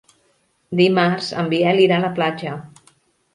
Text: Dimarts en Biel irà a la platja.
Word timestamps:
Dimarts 0.79 1.27
en 1.41 1.51
Biel 1.51 1.83
irà 1.85 2.01
a 2.01 2.03
la 2.07 2.11
platja. 2.17 2.57